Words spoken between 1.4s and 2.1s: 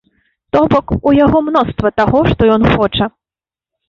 мноства